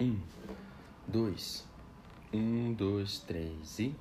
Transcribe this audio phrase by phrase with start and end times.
[0.00, 0.16] Um,
[1.06, 1.62] dois,
[2.32, 3.94] um, dois, três e.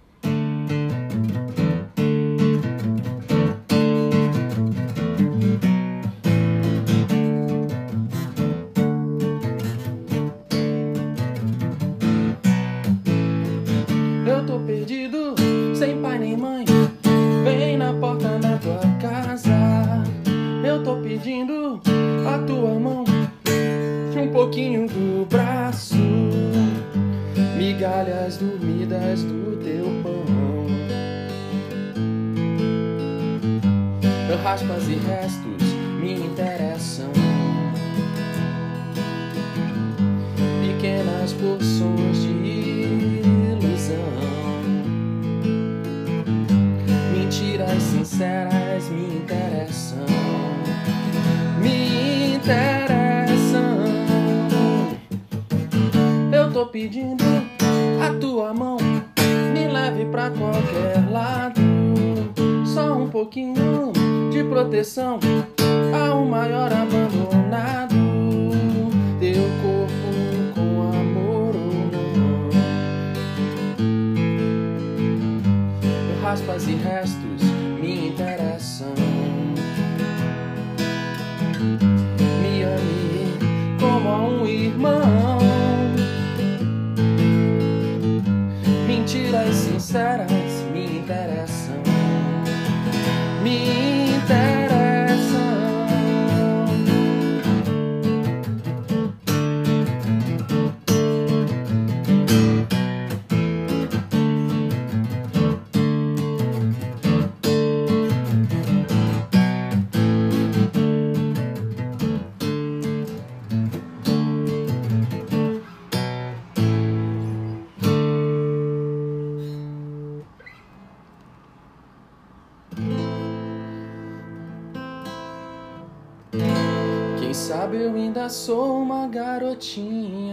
[128.30, 130.29] sou uma garotinha.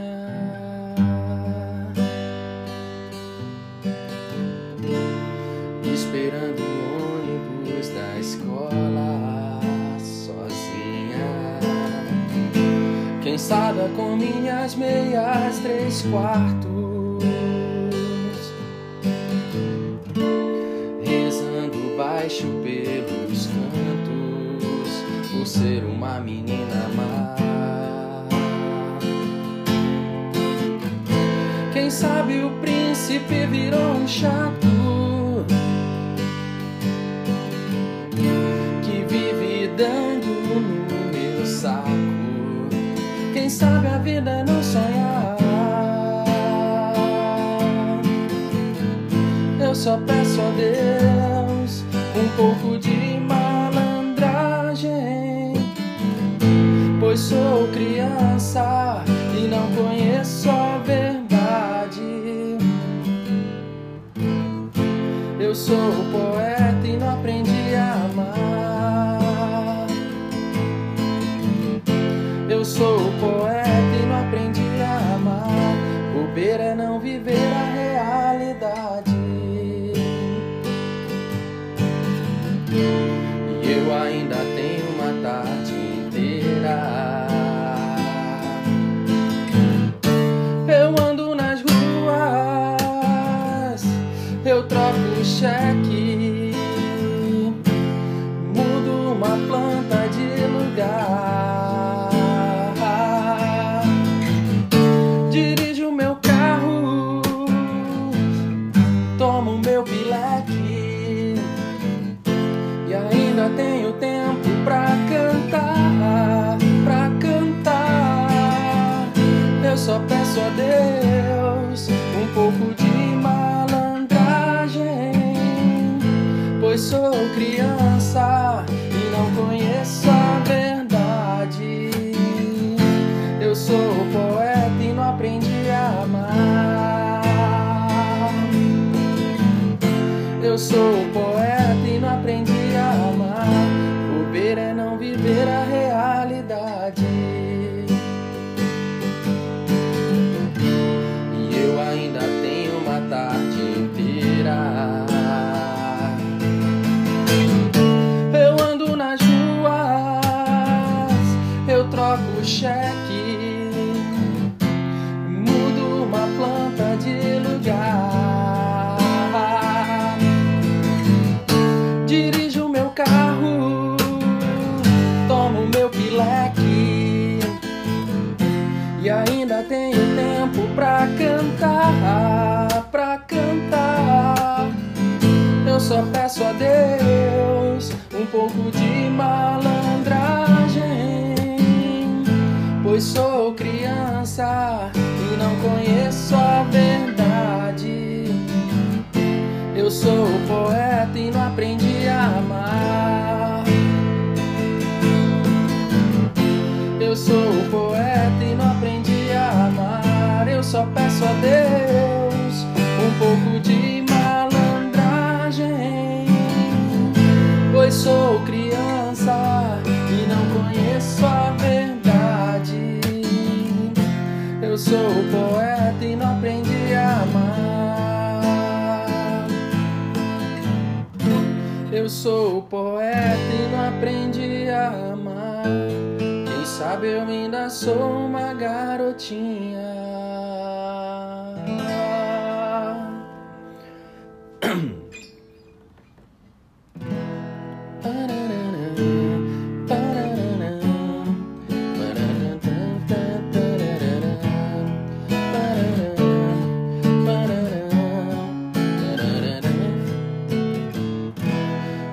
[237.76, 240.06] Sou uma garotinha.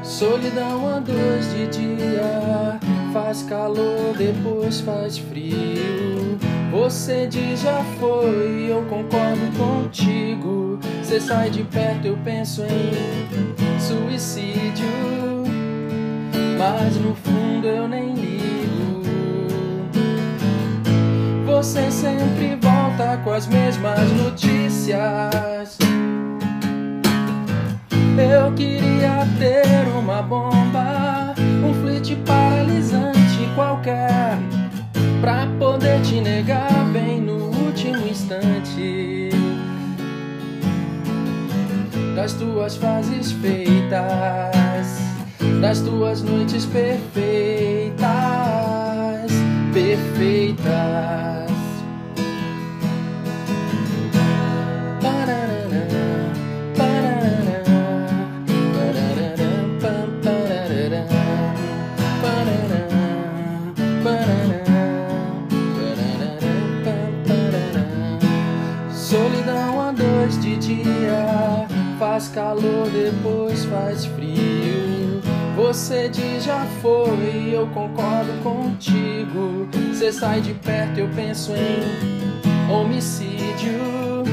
[0.04, 2.80] Solidão a dois de dia,
[3.14, 6.38] faz calor, depois faz frio.
[6.72, 10.80] Você diz já foi, eu concordo contigo.
[11.02, 14.88] Você sai de perto, eu penso em suicídio.
[16.58, 19.04] Mas no fundo eu nem ligo.
[21.46, 25.78] Você sempre volta com as mesmas notícias.
[28.18, 31.03] Eu queria ter uma bomba,
[32.04, 34.38] flit paralisante qualquer,
[35.22, 39.30] pra poder te negar bem no último instante.
[42.16, 45.00] Das tuas fases feitas,
[45.62, 48.04] das tuas noites perfeitas,
[49.74, 51.43] perfeitas.
[72.64, 75.22] Calor, depois faz frio.
[75.56, 79.68] Você diz já foi, eu concordo contigo.
[79.92, 84.24] Você sai de perto, eu penso em homicídio.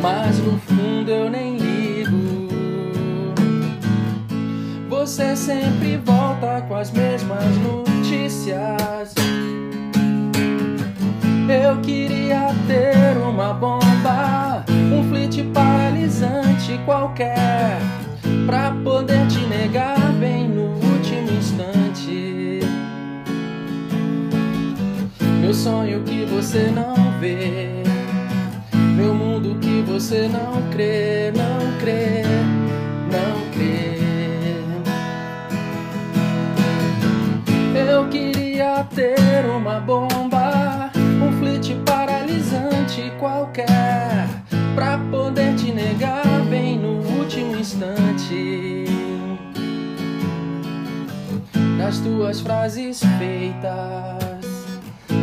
[0.00, 2.46] Mas no fundo eu nem ligo.
[4.88, 9.14] Você sempre volta com as mesmas notícias.
[11.48, 14.45] Eu queria ter uma bomba,
[14.92, 17.78] um flit paralisante qualquer,
[18.46, 22.60] pra poder te negar bem no último instante.
[25.40, 27.82] Meu sonho que você não vê,
[28.96, 32.22] meu mundo que você não crê, não crê,
[33.12, 33.96] não crê.
[37.88, 44.26] Eu queria ter uma bomba, um flit paralisante qualquer,
[44.76, 48.84] pra poder te negar bem no último instante.
[51.78, 54.44] Das tuas frases feitas,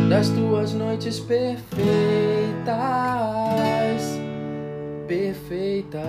[0.08, 1.70] das tuas noites perfeitas,
[5.06, 6.04] perfeitas.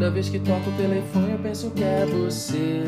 [0.00, 2.84] Toda vez que toco o telefone eu penso que é você.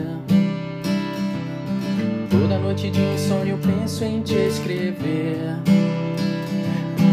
[2.30, 5.58] Toda noite de insônia eu penso em te escrever.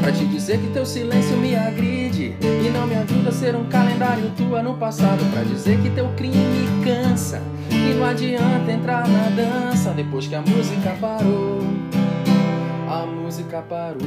[0.01, 3.65] Pra te dizer que teu silêncio me agride e não me ajuda a ser um
[3.65, 5.21] calendário tua no passado.
[5.33, 10.35] Pra dizer que teu crime me cansa e não adianta entrar na dança depois que
[10.35, 11.59] a música parou.
[12.87, 13.99] A música parou.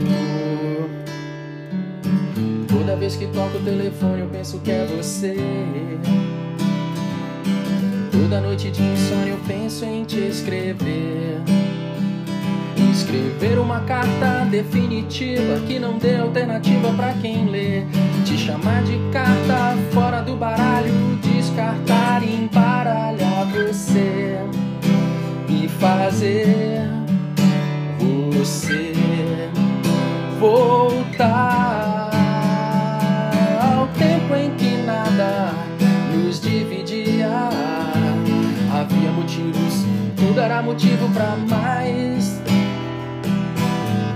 [3.02, 5.34] Vez que toco o telefone eu penso que é você.
[8.12, 11.40] Toda noite de insônia eu penso em te escrever.
[12.92, 17.82] Escrever uma carta definitiva que não dê alternativa pra quem lê.
[18.24, 24.38] Te chamar de carta fora do baralho, descartar e embaralhar você.
[25.48, 26.86] E fazer
[28.30, 28.92] você
[30.38, 31.01] voltar
[40.42, 42.40] era motivo pra mais.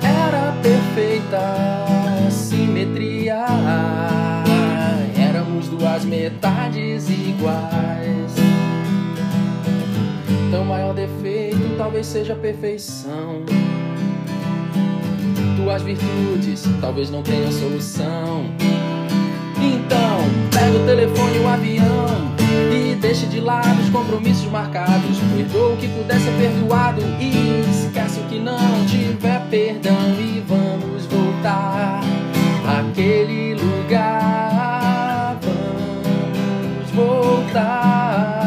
[0.02, 1.87] Era perfeita
[2.30, 3.45] simetria.
[5.16, 8.35] Éramos duas metades iguais.
[10.50, 13.42] Teu maior defeito talvez seja perfeição.
[15.56, 18.45] Tuas virtudes talvez não tenham solução.
[19.59, 20.18] Então,
[20.50, 22.36] pega o telefone e o avião
[22.97, 25.19] deixe de lado os compromissos marcados.
[25.37, 31.07] Perdoa o que puder ser perdoado e esquece o que não tiver perdão e vamos
[31.07, 32.00] voltar
[32.79, 35.38] àquele lugar.
[35.43, 38.38] Vamos voltar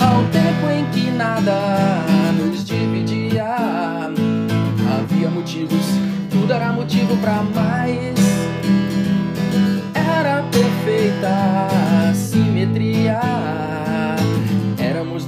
[0.00, 2.04] ao tempo em que nada
[2.36, 3.56] nos dividia.
[4.98, 5.86] Havia motivos,
[6.30, 8.18] tudo era motivo pra mais.
[9.94, 11.87] Era perfeita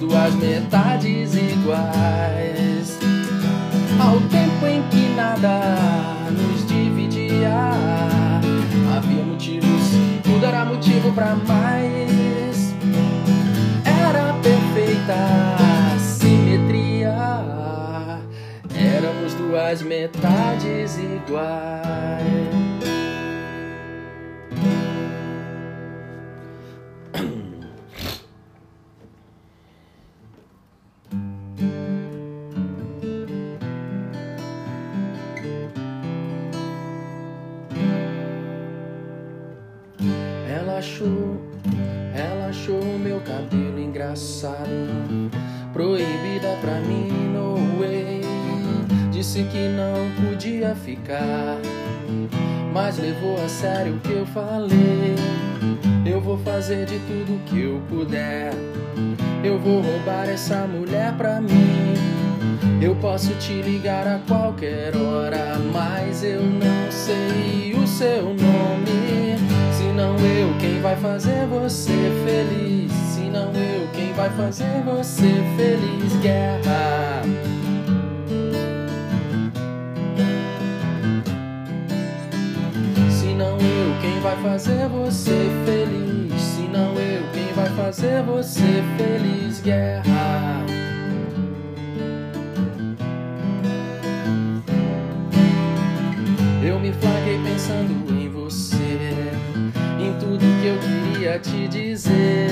[0.01, 2.99] duas metades iguais.
[4.01, 5.61] Ao tempo em que nada
[6.31, 7.53] nos dividia.
[8.97, 9.91] Havia motivos,
[10.25, 12.75] tudo era motivo pra mais.
[13.85, 17.15] Era perfeita simetria.
[18.75, 22.70] Éramos duas metades iguais.
[44.21, 45.31] Engraçado.
[45.73, 48.21] Proibida pra mim, no way.
[49.11, 51.59] Disse que não podia ficar,
[52.73, 55.15] mas levou a sério o que eu falei.
[56.05, 58.53] Eu vou fazer de tudo que eu puder.
[59.45, 61.95] Eu vou roubar essa mulher pra mim.
[62.81, 69.30] Eu posso te ligar a qualquer hora, mas eu não sei o seu nome.
[70.01, 71.93] Não eu, quem vai fazer você
[72.25, 72.91] feliz?
[72.91, 76.17] Se não eu, quem vai fazer você feliz?
[76.23, 77.23] Guerra.
[83.11, 86.41] Se não eu, quem vai fazer você feliz?
[86.41, 89.61] Se não eu, quem vai fazer você feliz?
[89.61, 90.65] Guerra.
[96.65, 97.40] Eu me flaguei
[101.31, 102.51] queria te dizer.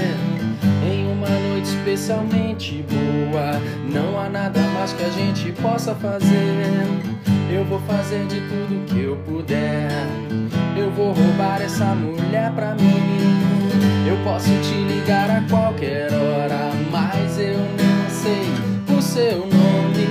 [0.85, 6.87] Em uma noite especialmente boa, não há nada mais que a gente possa fazer.
[7.51, 9.91] Eu vou fazer de tudo que eu puder.
[10.77, 14.07] Eu vou roubar essa mulher pra mim.
[14.07, 20.07] Eu posso te ligar a qualquer hora, mas eu não sei o seu nome.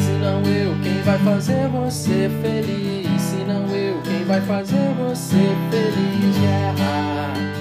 [0.00, 3.20] Se não eu, quem vai fazer você feliz?
[3.20, 6.38] Se não eu, quem vai fazer você feliz?
[6.38, 7.57] Guerra.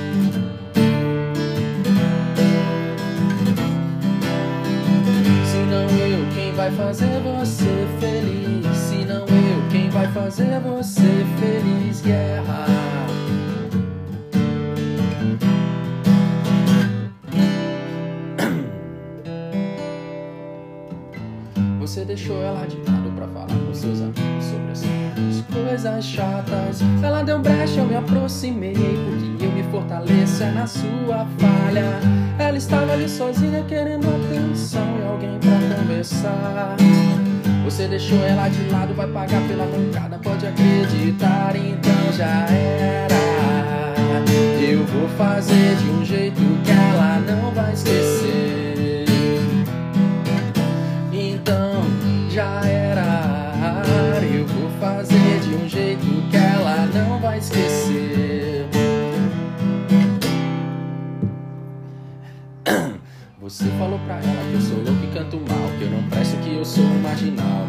[5.68, 8.78] Não eu, quem vai fazer você feliz?
[8.78, 12.02] Se não eu, quem vai fazer você feliz?
[12.02, 12.66] Guerra.
[21.80, 26.82] Você deixou ela de lado pra falar com seus amigos sobre essas coisas chatas.
[27.02, 32.00] Ela deu brecha, eu me aproximei, porque eu me fortaleço é na sua falha.
[32.38, 36.76] Ela estava ali sozinha querendo atenção e alguém pra conversar.
[37.66, 43.18] Você deixou ela de lado, vai pagar pela mancada, pode acreditar, então já era.
[44.62, 48.67] Eu vou fazer de um jeito que ela não vai esquecer.
[63.40, 66.36] Você falou pra ela que eu sou louco e canto mal, que eu não presto,
[66.38, 67.66] que eu sou um marginal.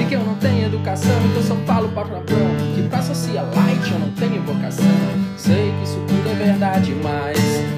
[0.00, 2.22] E que eu não tenho educação, que eu só falo palavrão.
[2.76, 4.86] Que pra socialite eu não tenho vocação.
[5.36, 7.36] Sei que isso tudo é verdade, mas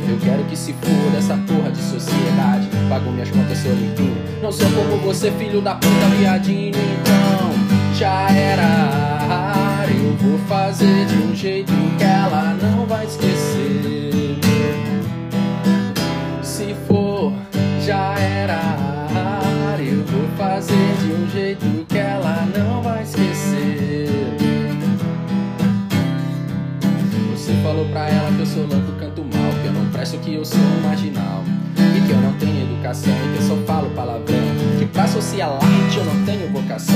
[0.09, 2.69] eu quero que se for dessa porra de sociedade.
[2.90, 4.19] Pago minhas contas, sou limpinho.
[4.43, 6.76] Não sou como você, filho da puta, viadinho.
[6.76, 7.58] Então
[7.99, 9.88] já era.
[9.90, 14.38] Eu vou fazer de um jeito que ela não vai esquecer.
[16.40, 17.33] Se for,
[17.85, 18.61] já era.
[19.81, 24.09] Eu vou fazer de um jeito que ela não vai esquecer.
[27.33, 30.35] Você falou pra ela que eu sou louco, canto mal, que eu não presto, que
[30.35, 31.43] eu sou marginal
[31.76, 34.37] e que eu não tenho educação e que eu só falo palavrão.
[34.78, 36.94] Que pra socialite eu não tenho vocação.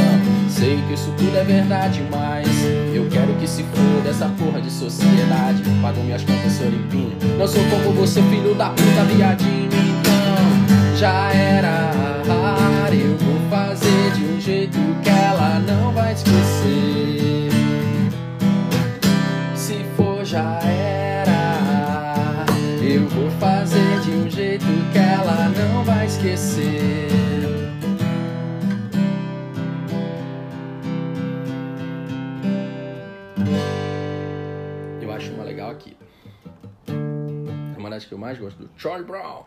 [0.48, 2.48] Sei que isso tudo é verdade, mas
[2.94, 5.62] eu quero que se for dessa porra de sociedade.
[5.82, 7.16] Pago minhas contas, sou limpinho.
[7.38, 9.66] Não sou como você, filho da puta, viadinho.
[9.66, 11.92] Então já era.
[12.92, 17.48] Eu vou fazer de um jeito que ela não vai esquecer.
[19.54, 22.44] Se for, já era.
[22.82, 24.01] Eu vou fazer
[24.42, 27.08] jeito que ela não vai esquecer.
[35.00, 35.96] Eu acho uma legal aqui.
[36.88, 39.44] É uma das que eu mais gosto do Charlie Brown.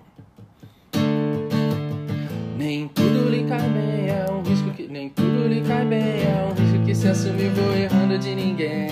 [2.58, 4.88] Nem tudo lhe cai bem, é um risco que.
[4.88, 8.90] Nem tudo lhe cai bem, é um risco que se assume, vou errando de ninguém.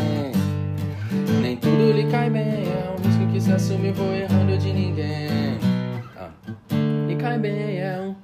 [1.41, 5.52] Nem tudo lhe cai bem, é um risco que se assume, vou errando de ninguém.
[7.23, 8.15] Cai bem, é um.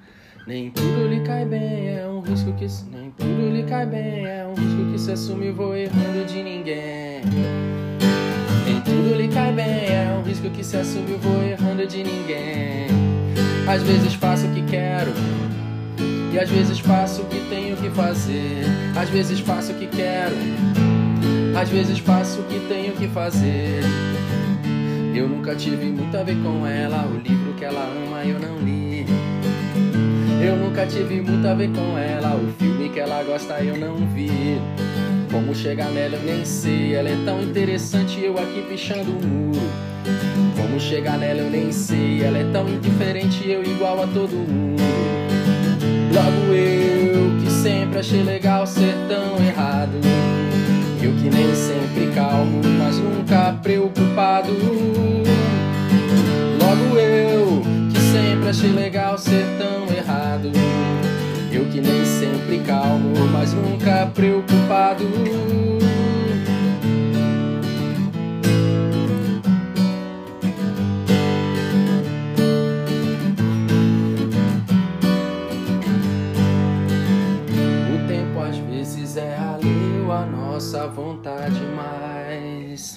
[0.45, 2.67] Nem tudo lhe cai bem, é um risco que.
[2.91, 7.21] Nem tudo lhe cai bem, é um risco que se assume, vou errando de ninguém.
[8.65, 12.87] Nem tudo lhe cai bem, é um risco que se assume, vou errando de ninguém.
[13.69, 15.13] Às vezes faço o que quero,
[16.33, 18.65] e às vezes faço o que tenho que fazer.
[18.97, 20.35] Às vezes faço o que quero,
[21.57, 23.79] às vezes faço o que tenho que fazer.
[25.15, 28.59] Eu nunca tive muito a ver com ela, o livro que ela ama eu não
[28.59, 28.78] li.
[30.41, 33.97] Eu nunca tive muito a ver com ela, o filme que ela gosta eu não
[34.13, 34.29] vi.
[35.29, 39.59] Como chegar nela eu nem sei, ela é tão interessante eu aqui pichando o muro.
[40.55, 44.81] Como chegar nela eu nem sei, ela é tão indiferente eu igual a todo mundo.
[46.13, 49.99] Logo eu que sempre achei legal ser tão errado.
[51.01, 54.51] Eu que nem sempre calmo, mas nunca preocupado.
[56.59, 57.48] Logo eu
[58.11, 60.51] sempre achei legal ser tão errado.
[61.51, 65.03] Eu que nem sempre calmo, mas nunca preocupado.
[77.93, 82.95] O tempo às vezes é alheio à nossa vontade, mas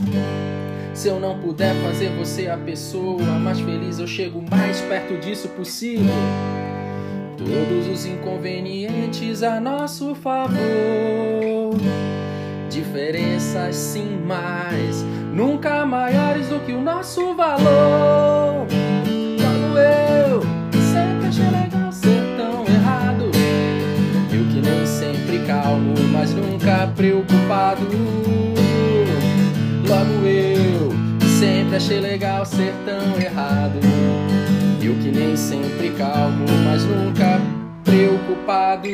[1.02, 5.48] se eu não puder fazer você a pessoa mais feliz, eu chego mais perto disso
[5.48, 6.14] possível.
[7.36, 10.54] Todos os inconvenientes a nosso favor.
[12.70, 18.68] Diferenças sim, mas nunca maiores do que o nosso valor.
[19.40, 20.40] Logo eu,
[20.72, 23.24] sempre achei legal ser tão errado.
[24.32, 27.88] Eu que nem sempre calmo, mas nunca preocupado.
[31.42, 33.80] Sempre achei legal ser tão errado.
[34.80, 37.40] Eu que nem sempre calmo, mas nunca
[37.82, 38.88] preocupado.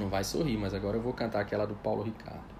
[0.00, 2.58] Não vai sorrir, mas agora eu vou cantar aquela do Paulo Ricardo.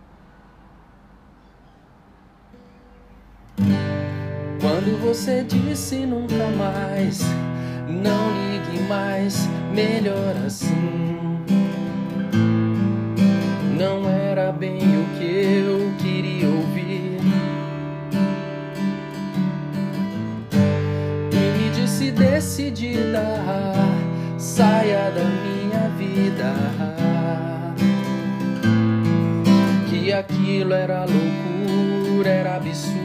[4.60, 7.22] Quando você disse nunca mais,
[7.88, 11.17] não ligue mais, melhor assim.
[14.48, 17.18] Era bem o que eu queria ouvir.
[21.32, 23.22] E me disse decidida,
[24.38, 26.54] saia da minha vida.
[29.90, 32.96] Que aquilo era loucura, era absurdo.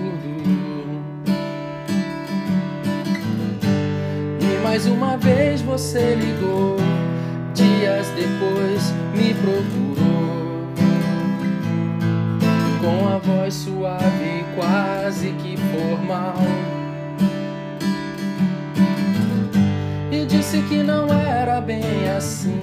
[4.40, 6.78] E mais uma vez você ligou,
[7.54, 10.13] dias depois me procurou.
[12.84, 16.36] Com a voz suave, quase que formal.
[20.12, 22.62] E disse que não era bem assim,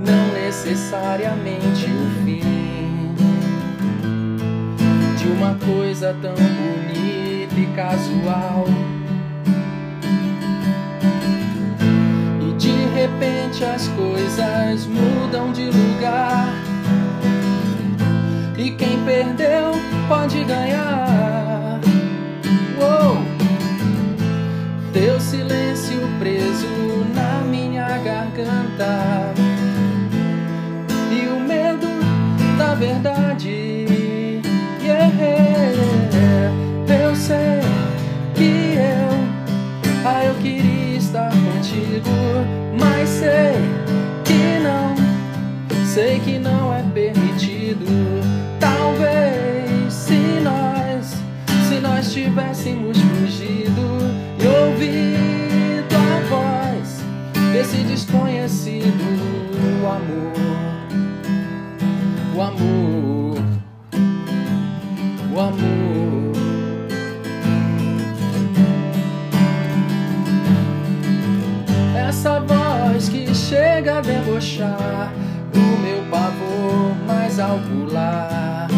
[0.00, 3.14] não necessariamente o fim
[5.18, 8.64] de uma coisa tão bonita e casual.
[12.40, 16.63] E de repente as coisas mudam de lugar.
[18.56, 19.72] E quem perdeu
[20.08, 21.80] pode ganhar.
[22.78, 23.16] Uou!
[24.92, 26.68] Teu silêncio preso
[27.14, 29.34] na minha garganta.
[31.10, 31.88] E o medo
[32.56, 34.40] da verdade.
[34.82, 35.10] Yeah.
[36.86, 37.60] Eu sei
[38.34, 42.10] que eu, ah, eu queria estar contigo,
[42.78, 43.54] mas sei
[44.24, 44.94] que não,
[45.86, 47.13] sei que não é permitido.
[52.14, 53.98] tivéssemos fugido
[54.38, 57.02] e ouvido a voz
[57.52, 58.84] desse desconhecido
[59.82, 60.32] o amor,
[62.36, 63.36] o amor,
[65.34, 66.32] o amor.
[72.08, 75.12] Essa voz que chega a debochar
[75.52, 78.68] do meu pavor mais ao pular.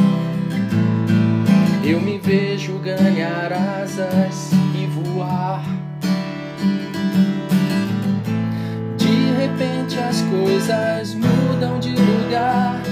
[1.89, 5.63] Eu me vejo ganhar asas e voar.
[8.97, 12.83] De repente as coisas mudam de lugar.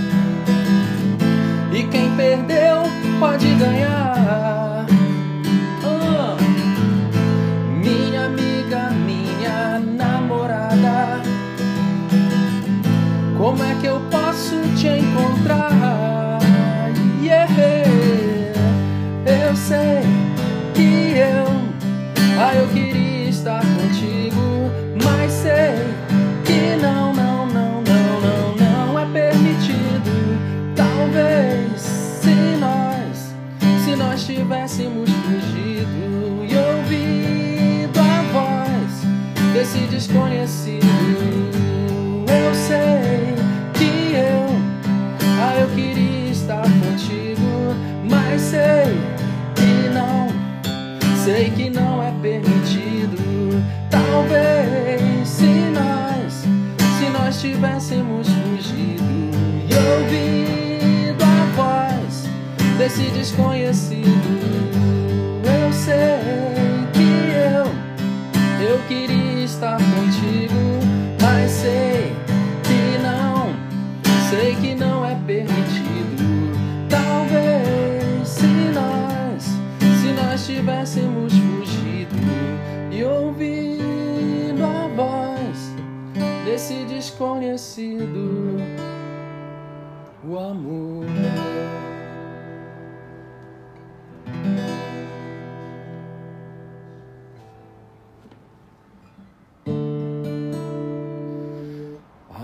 [1.72, 2.84] E quem perdeu
[3.18, 4.53] pode ganhar.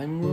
[0.01, 0.30] I'm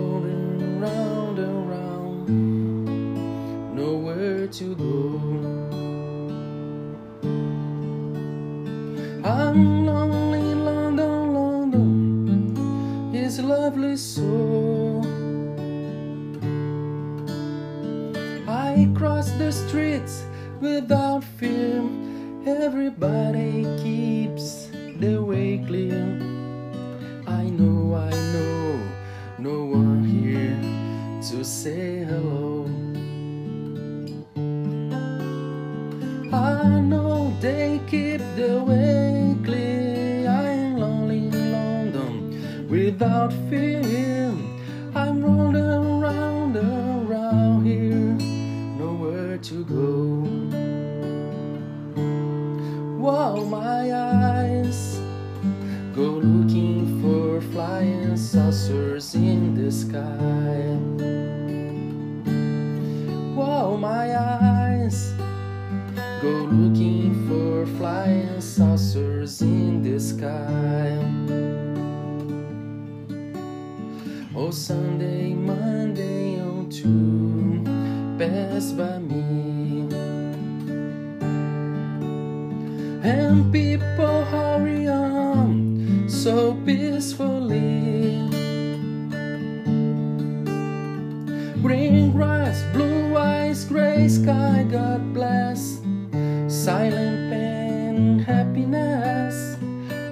[96.97, 99.57] help and happiness.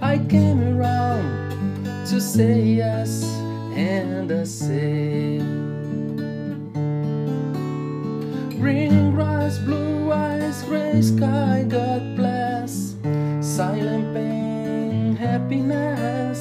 [0.02, 1.26] I came around
[2.08, 3.24] to say yes,
[3.76, 5.40] and I say,
[8.60, 12.96] Green grass, blue eyes, gray sky, God bless.
[13.42, 16.40] Silent pain, happiness.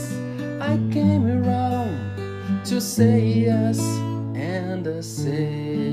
[0.61, 3.79] I came around to say yes,
[4.35, 5.84] and I say.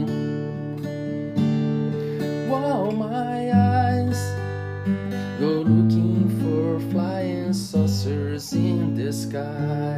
[9.31, 9.90] sky.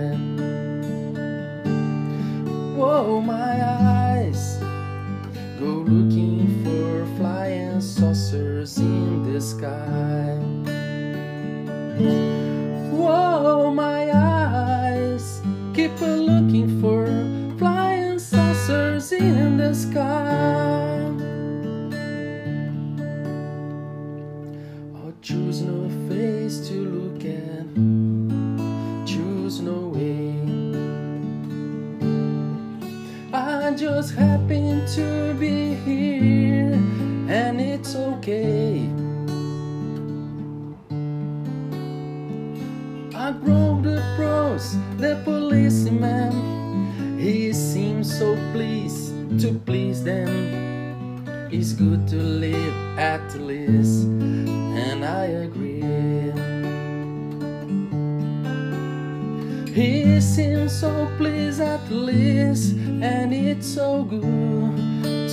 [62.13, 64.19] Least, and it's so good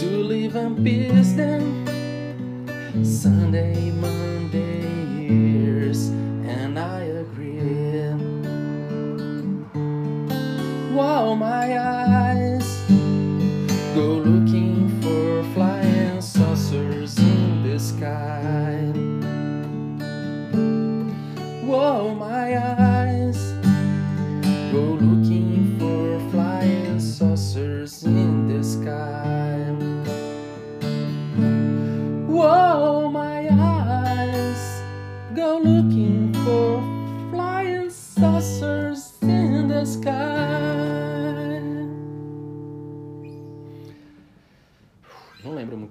[0.00, 1.32] to live in peace.
[1.34, 1.84] Then
[3.04, 4.79] Sunday, Monday,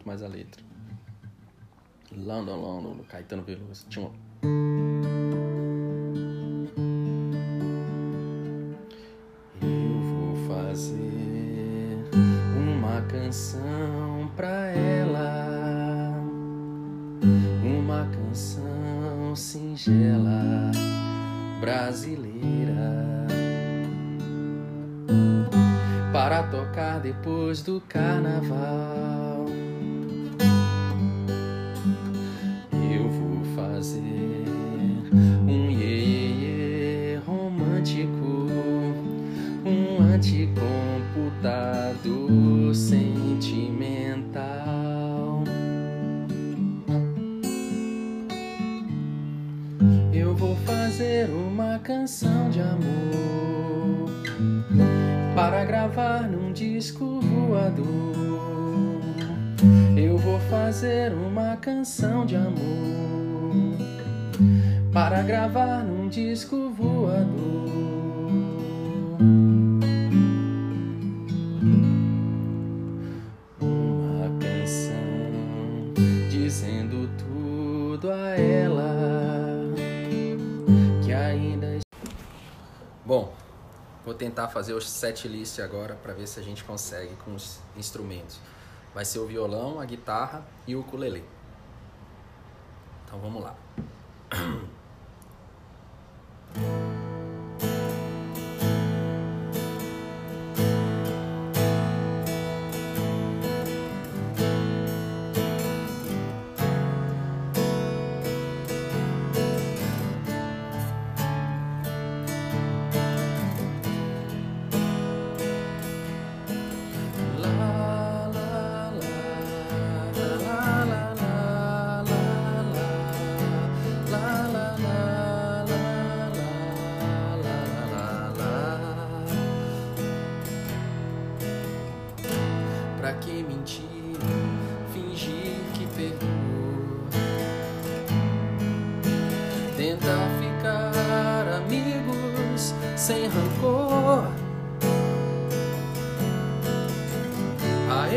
[0.10, 0.63] mais a letra.
[2.12, 3.86] London, London, do Caetano Veloso.
[3.89, 4.15] Tinha uma...
[9.62, 12.10] Eu vou fazer
[12.58, 16.15] uma canção pra ela,
[17.63, 20.72] uma canção singela
[21.62, 23.28] brasileira
[26.12, 29.29] para tocar depois do carnaval.
[33.80, 34.44] Fazer
[35.48, 38.50] um iê, romântico,
[39.65, 44.44] um anticomputado sentimental.
[50.12, 54.10] Eu vou fazer uma canção de amor
[55.34, 57.88] para gravar num disco voador.
[59.96, 63.29] Eu vou fazer uma canção de amor
[65.00, 67.70] para gravar num disco voador.
[73.62, 75.94] Uma canção
[76.30, 78.94] dizendo tudo a ela
[81.06, 81.80] que ainda.
[83.06, 83.34] Bom,
[84.04, 87.62] vou tentar fazer o set list agora para ver se a gente consegue com os
[87.78, 88.38] instrumentos.
[88.94, 91.24] Vai ser o violão, a guitarra e o ukulele.
[93.06, 93.56] Então vamos lá.
[96.56, 96.88] Thank you.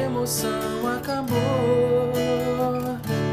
[0.02, 2.12] Emoção acabou.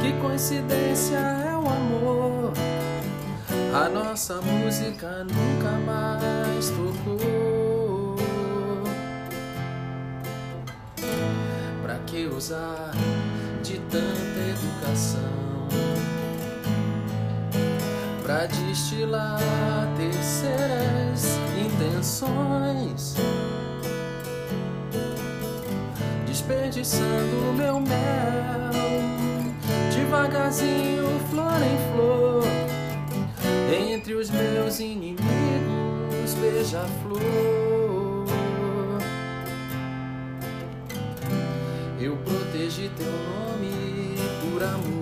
[0.02, 2.54] Que coincidência é o amor.
[3.74, 8.16] A nossa música nunca mais tocou.
[11.84, 12.92] Pra que usar
[13.64, 15.68] de tanta educação?
[18.24, 19.40] Pra destilar
[19.98, 23.16] terceiras intenções
[26.50, 28.72] desperdiçando meu mel
[29.94, 32.44] devagarzinho, flor em flor,
[33.72, 35.20] entre os meus inimigos,
[36.42, 37.20] beija-flor.
[42.02, 44.99] Eu protegi teu nome por amor.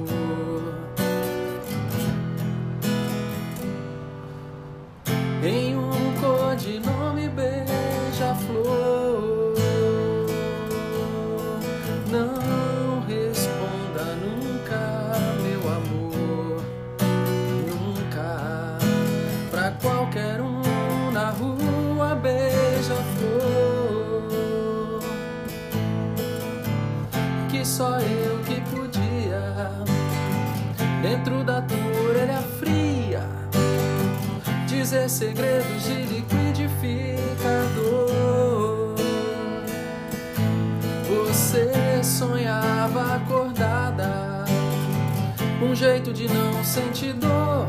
[47.18, 47.68] dor,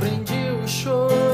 [0.00, 1.25] prendi o choro.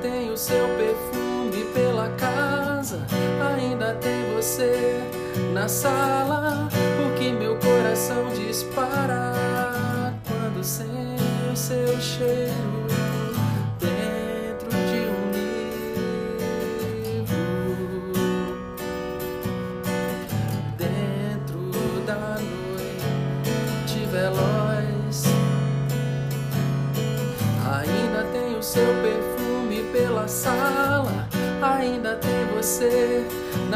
[0.00, 3.00] tem o seu perfume pela casa,
[3.56, 5.00] ainda tem você
[5.52, 6.68] na sala.
[6.96, 9.32] Porque meu coração dispara
[10.26, 12.85] quando sente o seu cheiro.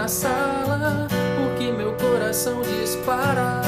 [0.00, 3.59] na sala, porque meu coração dispara.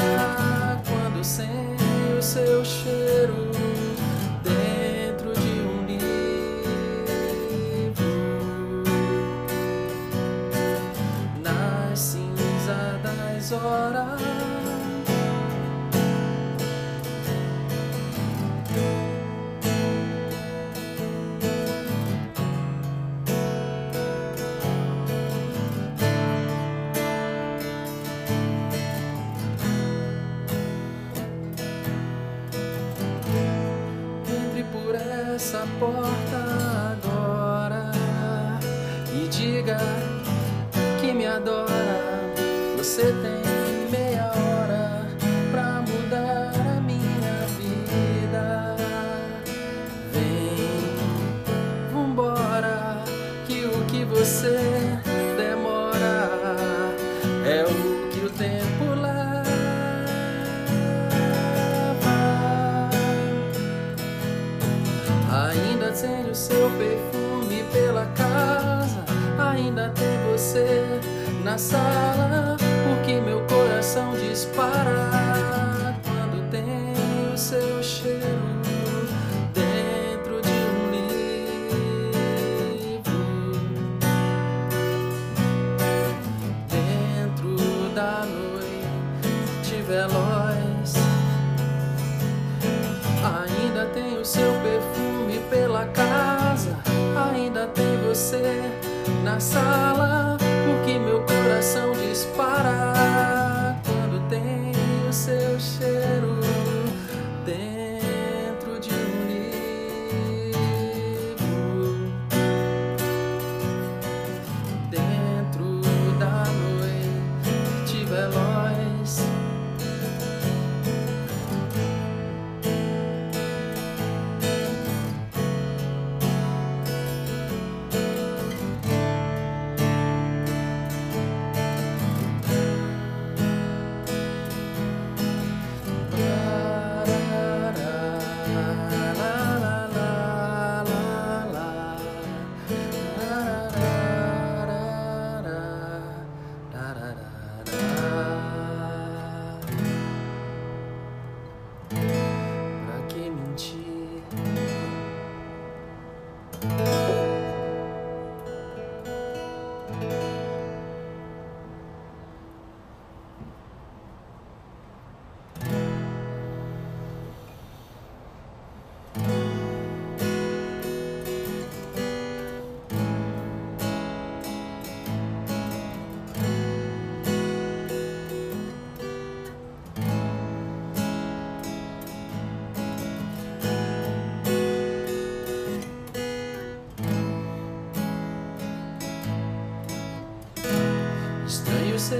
[71.53, 75.02] na sala, porque meu coração dispara.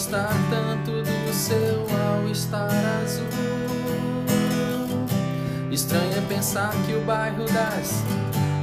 [0.00, 2.70] gostar tanto do seu ao estar
[3.04, 3.26] azul.
[5.70, 8.02] Estranha pensar que o bairro das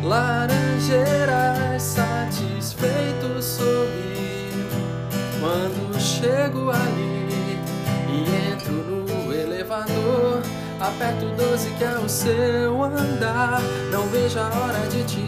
[0.04, 4.50] Laranjeiras satisfeito sorri
[5.40, 7.60] quando chego ali
[8.10, 10.42] e entro no elevador.
[10.80, 13.62] Aperto 12 que é o seu andar.
[13.92, 15.22] Não vejo a hora de te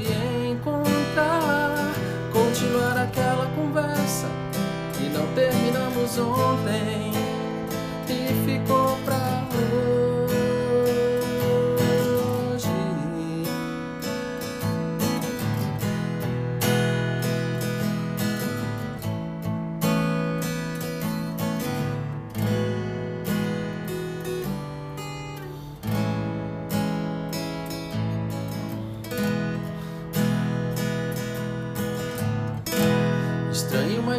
[0.49, 1.93] encontrar.
[2.33, 4.25] Continuar aquela conversa
[4.93, 5.25] que não
[6.09, 7.11] terminamos ontem
[8.07, 9.29] e ficou pra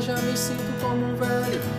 [0.01, 1.69] já me sinto como um velho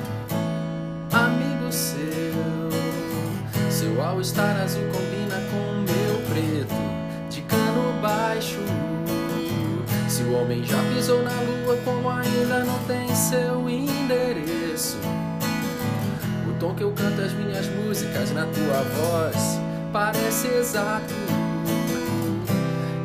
[20.11, 21.13] parece exato.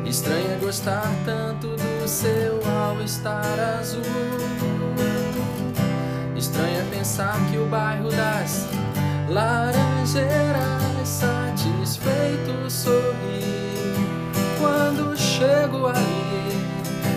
[0.05, 4.01] Estranha gostar tanto do seu all-star azul.
[6.35, 8.67] Estranha pensar que o bairro das
[9.29, 13.43] Laranjeiras satisfeito sorri
[14.59, 16.61] quando chego ali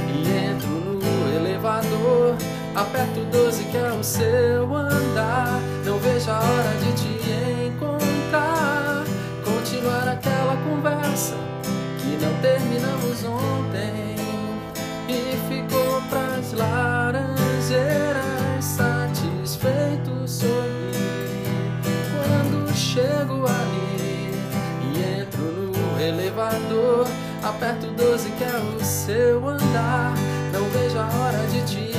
[0.08, 2.36] e entro no elevador.
[2.74, 5.60] Aperto 12 que é o seu andar.
[5.84, 7.19] Não vejo a hora de te
[11.98, 14.16] que não terminamos ontem
[15.08, 20.92] e ficou pras laranjeiras satisfeito sorri
[22.12, 24.32] quando chego ali
[24.82, 27.06] e entro no elevador.
[27.42, 30.14] Aperto 12 que é o seu andar.
[30.52, 31.89] Não vejo a hora de te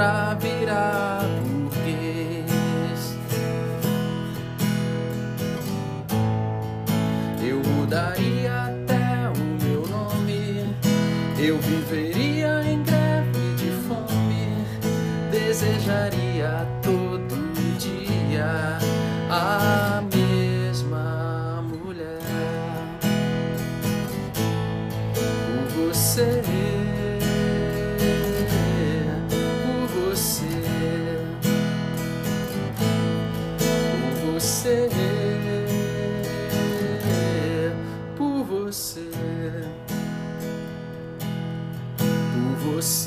[0.00, 1.29] pra virar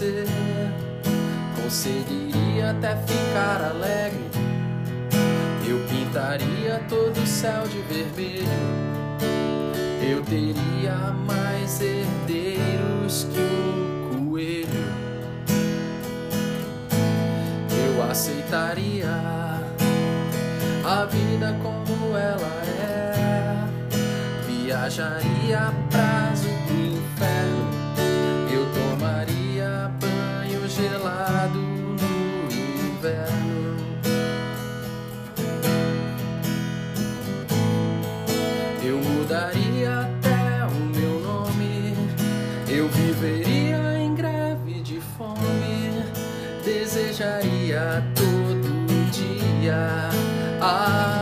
[0.03, 0.25] você.
[1.61, 4.19] Conseguiria até ficar alegre.
[5.67, 8.47] Eu pintaria todo o céu de vermelho.
[10.01, 14.67] Eu teria mais herdeiros que o coelho.
[17.71, 19.09] Eu aceitaria
[20.85, 23.13] a vida como ela é.
[24.45, 26.62] Viajaria a prazo
[48.15, 50.09] todo dia.
[50.61, 51.12] Ah,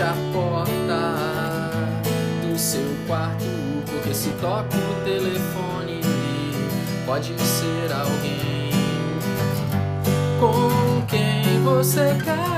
[0.00, 1.70] fecha a porta
[2.42, 3.44] do seu quarto,
[3.86, 6.00] porque se toca o telefone,
[7.04, 8.70] pode ser alguém
[10.40, 12.49] com quem você quer.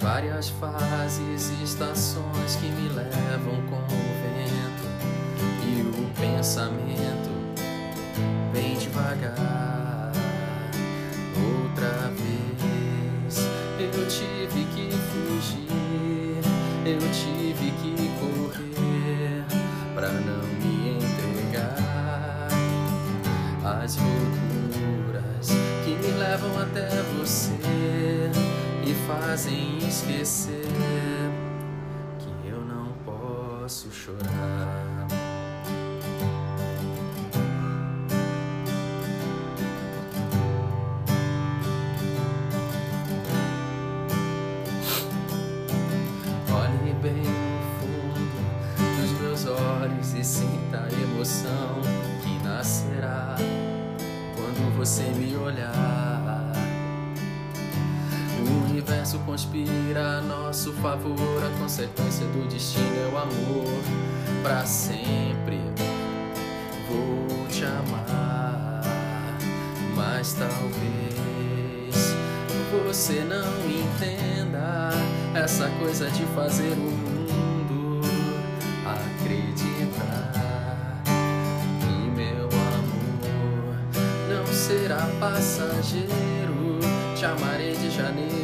[0.00, 3.88] várias fases e estações que me levam com o
[4.22, 4.88] vento
[5.64, 7.07] e o pensamento.
[33.98, 35.08] Chorar.
[46.50, 47.24] Olhe bem
[47.80, 48.38] fundo
[49.00, 51.80] dos meus olhos e sinta a emoção
[52.22, 53.36] que nascerá
[54.36, 56.27] quando você me olhar.
[59.08, 63.82] Universo conspira a nosso favor, a consequência do destino é o amor
[64.42, 65.58] para sempre.
[66.88, 68.82] Vou te amar,
[69.96, 71.94] mas talvez
[72.86, 74.90] você não entenda
[75.34, 78.02] essa coisa de fazer o mundo
[78.84, 80.32] acreditar
[81.80, 83.74] que meu amor
[84.28, 86.78] não será passageiro.
[87.16, 88.37] Te amarei de janeiro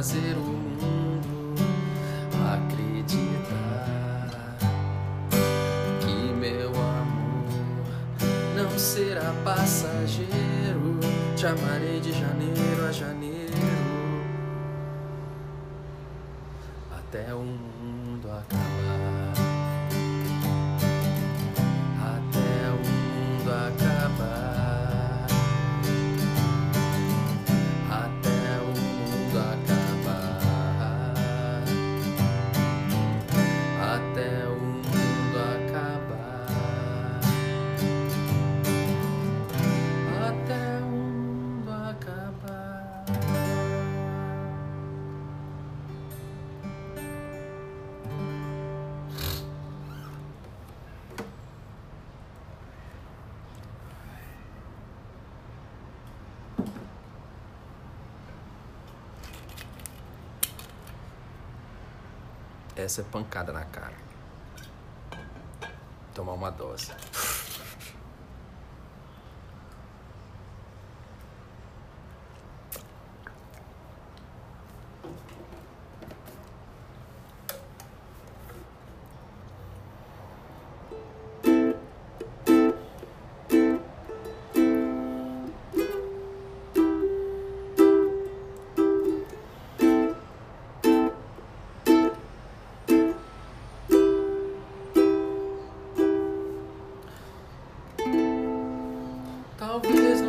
[0.00, 0.69] coisa
[62.80, 63.94] Essa pancada na cara.
[66.14, 66.90] Tomar uma dose.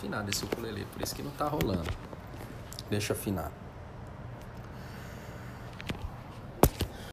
[0.00, 1.90] Desafinado esse ukulele, por isso que não tá rolando.
[2.88, 3.52] Deixa afinar.